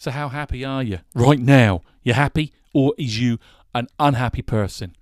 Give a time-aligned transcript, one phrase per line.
[0.00, 1.82] So, how happy are you right now?
[2.02, 3.38] You happy, or is you
[3.74, 4.96] an unhappy person?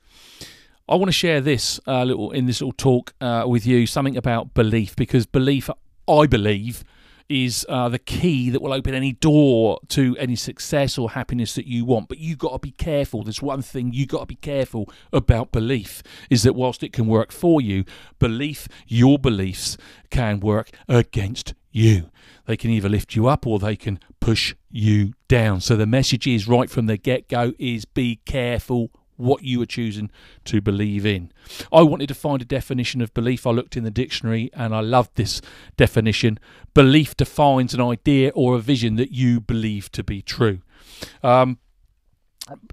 [0.89, 4.16] I want to share this uh, little in this little talk uh, with you something
[4.16, 5.71] about belief because belief,
[6.08, 6.82] I believe,
[7.29, 11.69] is uh, the key that will open any door to any success or happiness that
[11.69, 12.08] you want.
[12.08, 13.22] But you got to be careful.
[13.22, 17.06] There's one thing you got to be careful about belief is that whilst it can
[17.06, 17.84] work for you,
[18.19, 19.77] belief, your beliefs
[20.10, 22.10] can work against you.
[22.46, 25.60] They can either lift you up or they can push you down.
[25.60, 29.66] So the message is right from the get go is be careful what you are
[29.66, 30.10] choosing
[30.45, 31.30] to believe in.
[31.73, 33.46] I wanted to find a definition of belief.
[33.46, 35.42] I looked in the dictionary and I loved this
[35.76, 36.38] definition.
[36.73, 40.60] Belief defines an idea or a vision that you believe to be true.
[41.23, 41.59] Um,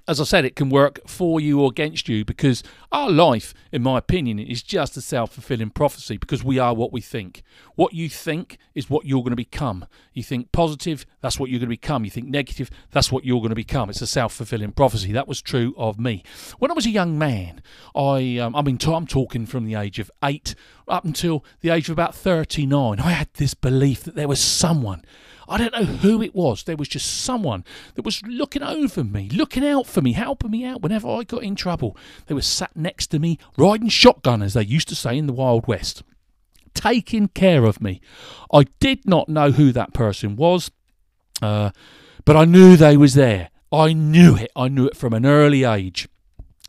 [0.07, 3.83] as I said, it can work for you or against you because our life, in
[3.83, 7.43] my opinion, is just a self fulfilling prophecy because we are what we think.
[7.75, 9.85] What you think is what you're going to become.
[10.13, 12.05] You think positive, that's what you're going to become.
[12.05, 13.89] You think negative, that's what you're going to become.
[13.89, 15.11] It's a self fulfilling prophecy.
[15.11, 16.23] That was true of me.
[16.59, 17.61] When I was a young man,
[17.95, 20.55] I, um, I mean, I'm talking from the age of eight
[20.87, 25.03] up until the age of about 39, I had this belief that there was someone
[25.47, 26.63] I don't know who it was.
[26.63, 27.63] There was just someone
[27.95, 31.43] that was looking over me, looking out for me, helping me out whenever I got
[31.43, 31.97] in trouble.
[32.27, 35.33] They were sat next to me, riding shotgun, as they used to say in the
[35.33, 36.03] Wild West,
[36.73, 38.01] taking care of me.
[38.53, 40.71] I did not know who that person was,
[41.41, 41.71] uh,
[42.23, 43.49] but I knew they was there.
[43.71, 44.51] I knew it.
[44.55, 46.07] I knew it from an early age.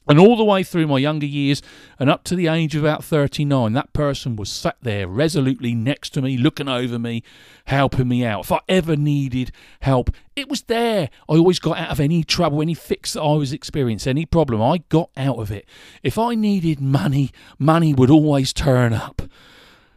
[0.08, 1.62] And all the way through my younger years
[1.98, 6.10] and up to the age of about 39, that person was sat there resolutely next
[6.10, 7.22] to me, looking over me,
[7.64, 8.44] helping me out.
[8.44, 11.10] If I ever needed help, it was there.
[11.28, 14.62] I always got out of any trouble, any fix that I was experiencing, any problem,
[14.62, 15.66] I got out of it.
[16.02, 19.22] If I needed money, money would always turn up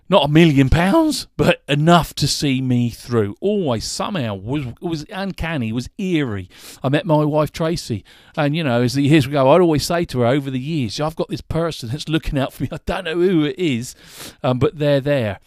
[0.09, 3.35] not a million pounds, but enough to see me through.
[3.39, 6.49] Always, somehow, was was uncanny, was eerie.
[6.81, 8.03] I met my wife Tracy,
[8.35, 10.99] and you know, as the years go, I'd always say to her over the years,
[10.99, 12.69] "I've got this person that's looking out for me.
[12.71, 13.95] I don't know who it is,
[14.43, 15.39] um, but they're there."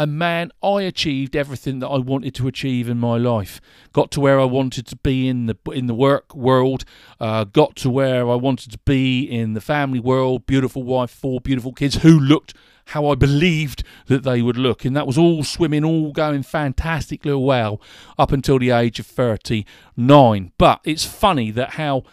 [0.00, 3.60] And man, I achieved everything that I wanted to achieve in my life.
[3.92, 6.86] Got to where I wanted to be in the in the work world.
[7.20, 10.46] Uh, got to where I wanted to be in the family world.
[10.46, 12.54] Beautiful wife, four beautiful kids who looked
[12.86, 14.86] how I believed that they would look.
[14.86, 17.78] And that was all swimming, all going fantastically well
[18.18, 20.52] up until the age of 39.
[20.56, 22.04] But it's funny that how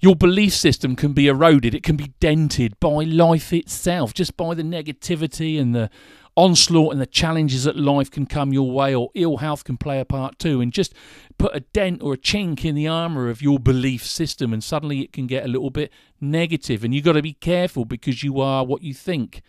[0.00, 4.54] your belief system can be eroded, it can be dented by life itself, just by
[4.54, 5.90] the negativity and the
[6.36, 10.00] onslaught and the challenges that life can come your way, or ill health can play
[10.00, 10.94] a part too, and just
[11.38, 15.00] put a dent or a chink in the armour of your belief system, and suddenly
[15.00, 15.92] it can get a little bit.
[16.20, 16.34] And
[16.94, 19.42] you've got to be careful because you are what you think.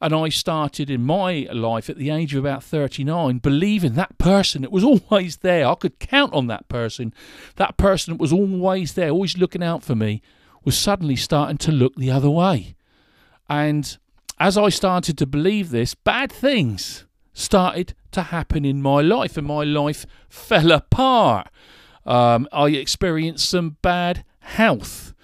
[0.00, 4.62] And I started in my life at the age of about 39 believing that person
[4.62, 5.66] that was always there.
[5.66, 7.14] I could count on that person.
[7.56, 10.20] That person that was always there, always looking out for me,
[10.64, 12.74] was suddenly starting to look the other way.
[13.48, 13.96] And
[14.38, 19.46] as I started to believe this, bad things started to happen in my life, and
[19.46, 21.48] my life fell apart.
[22.06, 25.14] Um, I experienced some bad health,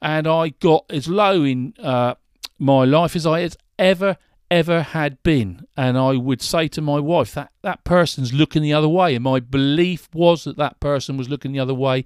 [0.00, 2.14] and I got as low in uh,
[2.58, 4.16] my life as I had ever
[4.50, 5.66] ever had been.
[5.76, 9.14] And I would say to my wife that that person's looking the other way.
[9.14, 12.04] And my belief was that that person was looking the other way.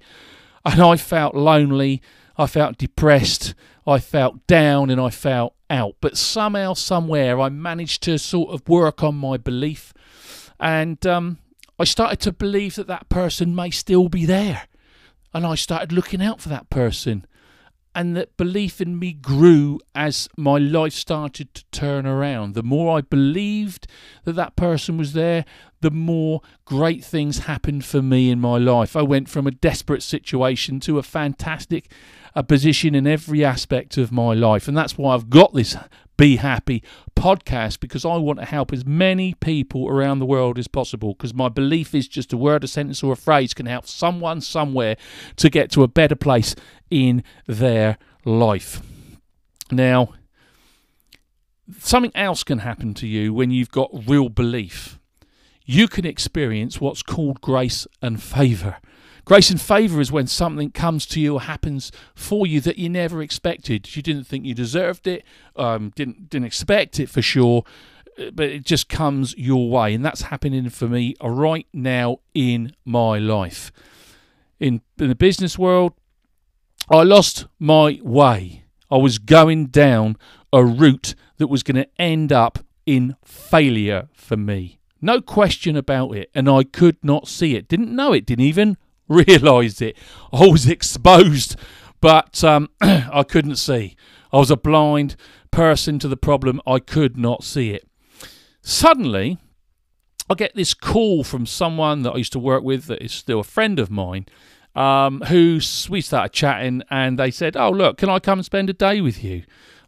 [0.65, 2.01] And I felt lonely.
[2.37, 3.53] I felt depressed.
[3.85, 5.95] I felt down and I felt out.
[5.99, 9.93] But somehow, somewhere, I managed to sort of work on my belief.
[10.59, 11.39] And um,
[11.79, 14.63] I started to believe that that person may still be there.
[15.33, 17.25] And I started looking out for that person
[17.95, 22.55] and that belief in me grew as my life started to turn around.
[22.55, 23.87] The more I believed
[24.23, 25.45] that that person was there,
[25.81, 28.95] the more great things happened for me in my life.
[28.95, 31.91] I went from a desperate situation to a fantastic
[32.35, 34.67] uh, position in every aspect of my life.
[34.67, 35.75] And that's why I've got this
[36.17, 36.83] Be Happy
[37.15, 41.13] podcast because I want to help as many people around the world as possible.
[41.13, 44.41] Because my belief is just a word, a sentence, or a phrase can help someone
[44.41, 44.97] somewhere
[45.37, 46.55] to get to a better place
[46.89, 48.81] in their life.
[49.71, 50.13] Now,
[51.79, 54.99] something else can happen to you when you've got real belief
[55.65, 58.77] you can experience what's called grace and favour.
[59.25, 62.89] Grace and favour is when something comes to you or happens for you that you
[62.89, 63.95] never expected.
[63.95, 65.23] You didn't think you deserved it,
[65.55, 67.63] um, didn't didn't expect it for sure,
[68.19, 72.75] uh, but it just comes your way, and that's happening for me right now in
[72.83, 73.71] my life.
[74.59, 75.93] In in the business world,
[76.89, 78.65] I lost my way.
[78.91, 80.17] I was going down
[80.51, 84.79] a route that was going to end up in failure for me.
[85.01, 86.29] No question about it.
[86.35, 87.67] And I could not see it.
[87.67, 88.25] Didn't know it.
[88.25, 89.97] Didn't even realised it.
[90.31, 91.55] I was exposed,
[92.01, 93.95] but um, I couldn't see.
[94.31, 95.15] I was a blind
[95.51, 96.61] person to the problem.
[96.65, 97.87] I could not see it.
[98.61, 99.37] Suddenly,
[100.29, 103.41] I get this call from someone that I used to work with that is still
[103.41, 104.25] a friend of mine.
[104.75, 108.71] Um, who we started chatting and they said, "Oh look, can I come and spend
[108.71, 109.43] a day with you?"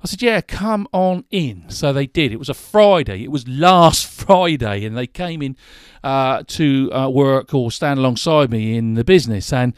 [0.06, 1.68] I said, Yeah, come on in.
[1.69, 2.31] So they did.
[2.31, 3.24] It was a Friday.
[3.24, 5.57] It was last Friday, and they came in
[6.04, 9.52] uh, to uh, work or stand alongside me in the business.
[9.52, 9.74] And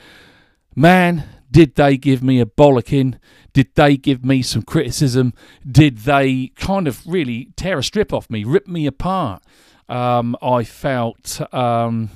[0.76, 3.20] man, did they give me a bollocking?
[3.54, 5.34] Did they give me some criticism?
[5.66, 9.42] Did they kind of really tear a strip off me, rip me apart?
[9.88, 12.10] Um, I felt um,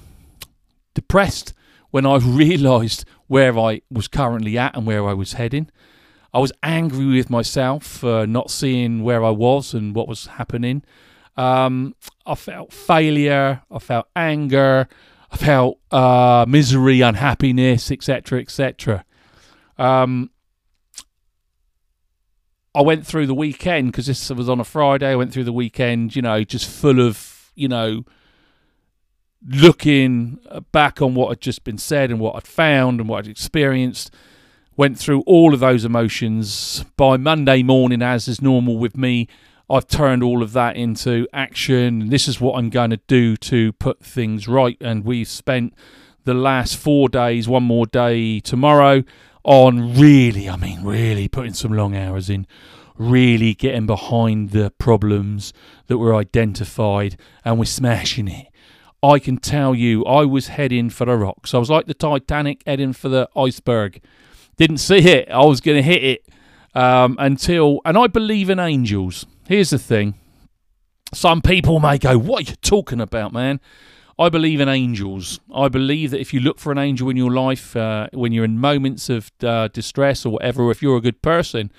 [0.93, 1.53] depressed
[1.91, 5.69] when I realised where I was currently at and where I was heading.
[6.33, 10.83] I was angry with myself for not seeing where I was and what was happening.
[11.35, 11.95] Um,
[12.25, 13.61] I felt failure.
[13.69, 14.87] I felt anger.
[15.31, 19.05] I felt uh, misery, unhappiness, etc., etc.
[19.77, 20.29] Um,
[22.73, 25.09] I went through the weekend because this was on a Friday.
[25.09, 28.05] I went through the weekend, you know, just full of, you know,
[29.45, 30.39] looking
[30.71, 34.13] back on what had just been said and what I'd found and what I'd experienced
[34.77, 36.83] went through all of those emotions.
[36.97, 39.27] By Monday morning, as is normal with me,
[39.69, 42.09] I've turned all of that into action.
[42.09, 44.77] This is what I'm going to do to put things right.
[44.81, 45.73] And we've spent
[46.23, 49.03] the last four days, one more day tomorrow,
[49.43, 52.45] on really, I mean, really putting some long hours in,
[52.97, 55.53] really getting behind the problems
[55.87, 58.47] that were identified, and we're smashing it.
[59.01, 61.55] I can tell you, I was heading for the rocks.
[61.55, 63.99] I was like the Titanic heading for the iceberg.
[64.61, 65.27] Didn't see it.
[65.31, 66.27] I was going to hit it
[66.75, 69.25] um, until, and I believe in angels.
[69.47, 70.13] Here's the thing.
[71.15, 73.59] Some people may go, What are you talking about, man?
[74.19, 75.39] I believe in angels.
[75.51, 78.45] I believe that if you look for an angel in your life, uh, when you're
[78.45, 81.71] in moments of uh, distress or whatever, if you're a good person,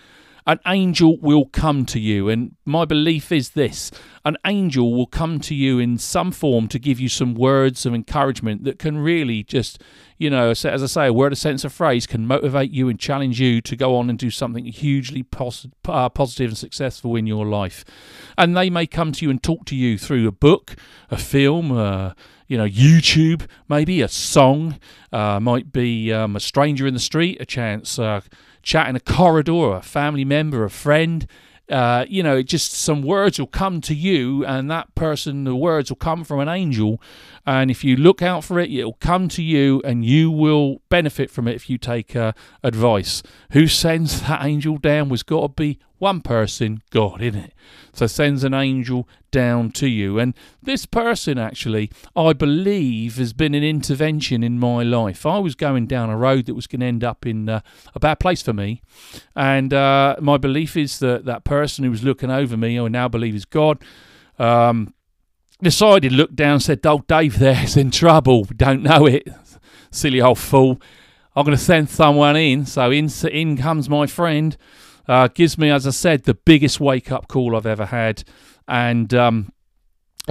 [0.47, 2.29] an angel will come to you.
[2.29, 3.91] And my belief is this
[4.25, 7.95] an angel will come to you in some form to give you some words of
[7.95, 9.83] encouragement that can really just,
[10.17, 13.01] you know, as I say, a word, a sense of phrase can motivate you and
[13.01, 17.27] challenge you to go on and do something hugely pos- uh, positive and successful in
[17.27, 17.85] your life.
[18.39, 20.77] And they may come to you and talk to you through a book,
[21.11, 22.13] a film, uh,
[22.47, 24.79] you know, YouTube, maybe a song,
[25.13, 28.21] uh, might be um, a stranger in the street, a chance uh,
[28.63, 31.27] chat in a corridor, a family member, a friend.
[31.69, 35.91] Uh, you know, just some words will come to you, and that person, the words
[35.91, 37.01] will come from an angel.
[37.47, 41.31] And if you look out for it, it'll come to you, and you will benefit
[41.31, 42.33] from it if you take uh,
[42.63, 43.23] advice.
[43.53, 47.55] Who sends that angel down was got to be one person, God, isn't it?
[47.93, 50.19] So sends an angel down to you.
[50.19, 55.25] And this person, actually, I believe, has been an intervention in my life.
[55.25, 57.61] I was going down a road that was going to end up in uh,
[57.95, 58.83] a bad place for me.
[59.37, 63.07] And uh, my belief is that that person who was looking over me, I now
[63.07, 63.79] believe is God,
[64.41, 64.93] um,
[65.63, 68.43] decided, looked down, said, Oh, Dave there's in trouble.
[68.57, 69.29] Don't know it.
[69.93, 70.83] Silly old fool.
[71.37, 72.67] I'm going to send someone in.
[72.67, 74.57] So in, in comes my friend.
[75.09, 78.25] Uh, gives me, as I said, the biggest wake up call I've ever had,
[78.69, 79.53] and um,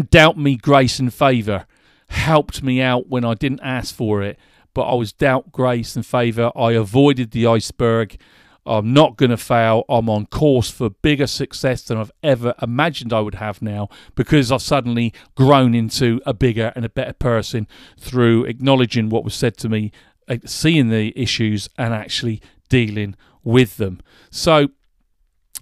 [0.09, 1.65] doubt me grace and favour
[2.07, 4.37] helped me out when I didn't ask for it.
[4.73, 6.51] But I was doubt grace and favour.
[6.55, 8.17] I avoided the iceberg.
[8.65, 9.83] I'm not going to fail.
[9.89, 14.51] I'm on course for bigger success than I've ever imagined I would have now because
[14.51, 17.67] I've suddenly grown into a bigger and a better person
[17.99, 19.91] through acknowledging what was said to me,
[20.27, 24.01] uh, seeing the issues, and actually dealing with them.
[24.29, 24.69] So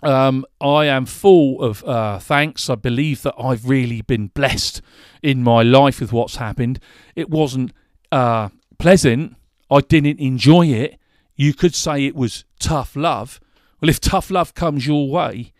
[0.01, 2.69] um, I am full of uh, thanks.
[2.69, 4.81] I believe that I've really been blessed
[5.21, 6.79] in my life with what's happened.
[7.15, 7.73] It wasn't
[8.11, 9.35] uh, pleasant.
[9.69, 10.97] I didn't enjoy it.
[11.35, 13.39] You could say it was tough love.
[13.81, 15.53] Well, if tough love comes your way,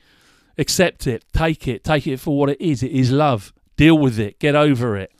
[0.58, 2.84] accept it, take it, take it for what it is.
[2.84, 3.54] It is love.
[3.78, 5.12] Deal with it, get over it.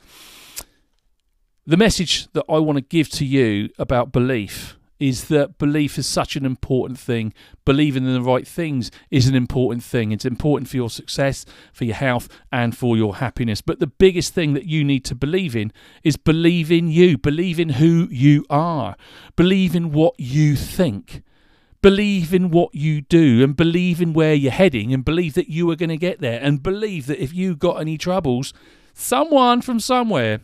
[1.66, 6.06] The message that I want to give to you about belief is that belief is
[6.06, 7.32] such an important thing.
[7.64, 10.12] Believing in the right things is an important thing.
[10.12, 13.62] It's important for your success, for your health, and for your happiness.
[13.62, 15.72] But the biggest thing that you need to believe in
[16.04, 18.94] is believe in you, believe in who you are,
[19.34, 21.22] believe in what you think.
[21.82, 25.70] Believe in what you do and believe in where you're heading and believe that you
[25.70, 28.52] are going to get there and believe that if you got any troubles,
[28.92, 30.40] someone from somewhere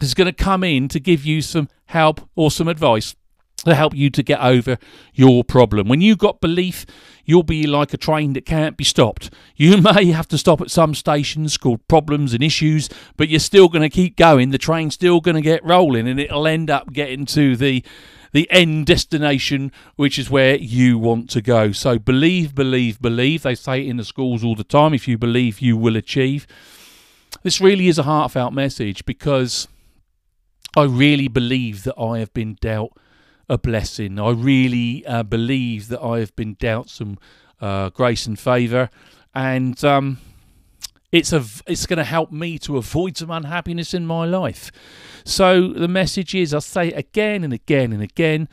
[0.00, 3.14] is going to come in to give you some help or some advice
[3.64, 4.78] to help you to get over
[5.14, 5.88] your problem.
[5.88, 6.86] When you've got belief,
[7.24, 9.30] you'll be like a train that can't be stopped.
[9.56, 12.88] You may have to stop at some stations called problems and issues,
[13.18, 14.50] but you're still going to keep going.
[14.50, 17.84] The train's still going to get rolling and it'll end up getting to the
[18.32, 21.72] the end destination, which is where you want to go.
[21.72, 23.42] So believe, believe, believe.
[23.42, 24.94] They say it in the schools all the time.
[24.94, 26.46] If you believe, you will achieve.
[27.42, 29.68] This really is a heartfelt message because
[30.76, 32.96] I really believe that I have been dealt
[33.50, 34.18] a blessing.
[34.20, 37.18] I really uh, believe that I have been dealt some
[37.60, 38.88] uh, grace and favour,
[39.34, 40.18] and um,
[41.10, 44.70] it's a it's going to help me to avoid some unhappiness in my life.
[45.24, 48.48] So the message is, I say it again and again and again.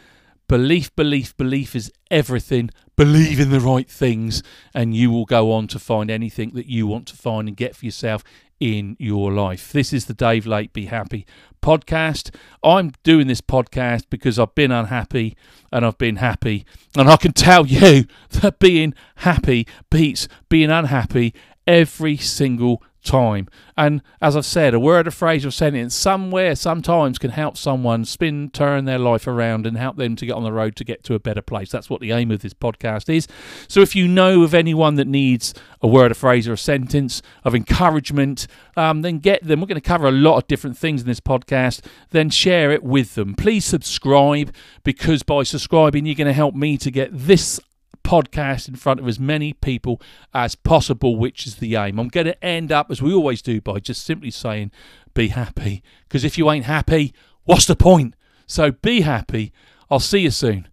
[0.49, 2.71] Belief, belief, belief is everything.
[2.95, 4.41] Believe in the right things,
[4.73, 7.75] and you will go on to find anything that you want to find and get
[7.75, 8.23] for yourself
[8.59, 9.71] in your life.
[9.71, 11.25] This is the Dave Laight Be Happy
[11.61, 12.33] podcast.
[12.63, 15.35] I'm doing this podcast because I've been unhappy
[15.71, 16.65] and I've been happy.
[16.95, 21.33] And I can tell you that being happy beats being unhappy
[21.65, 23.47] every single time.
[23.75, 28.05] And as I've said, a word, a phrase, or sentence somewhere, sometimes can help someone
[28.05, 31.03] spin, turn their life around and help them to get on the road to get
[31.05, 31.71] to a better place.
[31.71, 33.27] That's what the aim of this podcast is.
[33.67, 37.21] So if you know of anyone that needs a word, a phrase, or a sentence
[37.43, 39.61] of encouragement, um, then get them.
[39.61, 41.85] We're going to cover a lot of different things in this podcast.
[42.11, 43.35] Then share it with them.
[43.35, 47.59] Please subscribe because by subscribing, you're going to help me to get this
[48.07, 50.01] podcast in front of as many people
[50.33, 51.99] as possible, which is the aim.
[51.99, 54.71] I'm going to end up, as we always do, by just simply saying,
[55.13, 55.83] be happy.
[56.07, 58.15] Because if you ain't happy, what's the point?
[58.45, 59.51] So be happy.
[59.91, 60.69] I'll see you soon.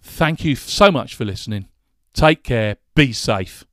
[0.00, 1.66] Thank you so much for listening.
[2.14, 2.76] Take care.
[2.94, 3.64] Be safe.